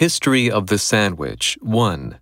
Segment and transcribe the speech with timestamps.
[0.00, 2.20] History of the Sandwich 1.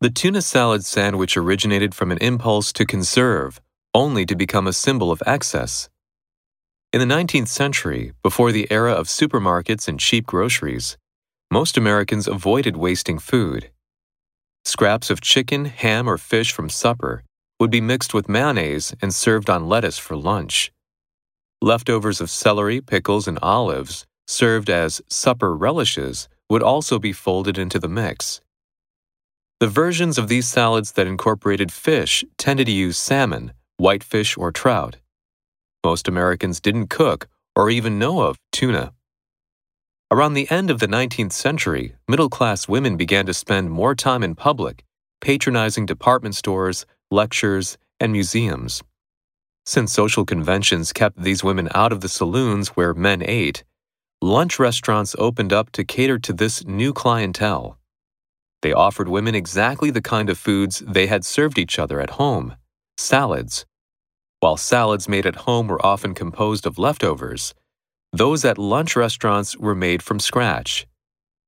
[0.00, 3.60] The tuna salad sandwich originated from an impulse to conserve,
[3.92, 5.90] only to become a symbol of excess.
[6.90, 10.96] In the 19th century, before the era of supermarkets and cheap groceries,
[11.50, 13.70] most Americans avoided wasting food.
[14.64, 17.22] Scraps of chicken, ham, or fish from supper
[17.60, 20.72] would be mixed with mayonnaise and served on lettuce for lunch.
[21.60, 27.78] Leftovers of celery, pickles, and olives, served as supper relishes, would also be folded into
[27.78, 28.42] the mix.
[29.58, 34.98] The versions of these salads that incorporated fish tended to use salmon, whitefish, or trout.
[35.82, 38.92] Most Americans didn't cook or even know of tuna.
[40.10, 44.22] Around the end of the 19th century, middle class women began to spend more time
[44.22, 44.84] in public,
[45.22, 48.82] patronizing department stores, lectures, and museums.
[49.64, 53.64] Since social conventions kept these women out of the saloons where men ate,
[54.22, 57.76] lunch restaurants opened up to cater to this new clientele.
[58.62, 62.54] They offered women exactly the kind of foods they had served each other at home
[62.96, 63.66] salads.
[64.38, 67.52] While salads made at home were often composed of leftovers,
[68.12, 70.86] those at lunch restaurants were made from scratch.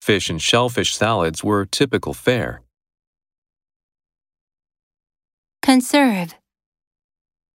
[0.00, 2.62] Fish and shellfish salads were typical fare.
[5.62, 6.34] Conserve.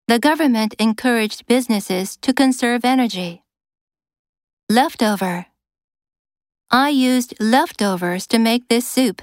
[0.09, 3.44] The government encouraged businesses to conserve energy.
[4.71, 5.45] Leftover.
[6.71, 9.21] I used leftovers to make this soup.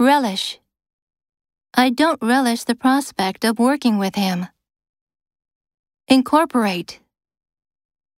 [0.00, 0.58] Relish.
[1.74, 4.48] I don't relish the prospect of working with him.
[6.08, 6.98] Incorporate.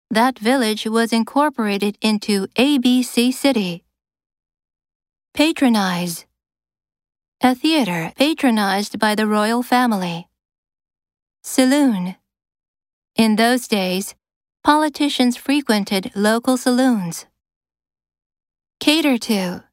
[0.09, 3.83] That village was incorporated into ABC City.
[5.33, 6.23] Patronize.
[7.41, 10.29] A theater patronized by the royal family.
[11.43, 12.15] Saloon.
[13.17, 14.15] In those days,
[14.65, 17.27] politicians frequented local saloons.
[18.79, 19.63] Cater to.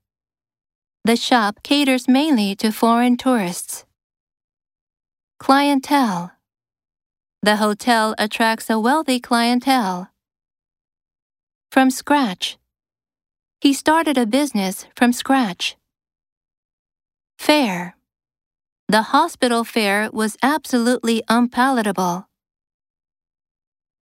[1.06, 3.86] The shop caters mainly to foreign tourists.
[5.38, 6.32] Clientele.
[7.40, 10.10] The hotel attracts a wealthy clientele.
[11.70, 12.58] From scratch.
[13.62, 15.74] He started a business from scratch.
[17.38, 17.96] Fare.
[18.88, 22.28] The hospital fare was absolutely unpalatable.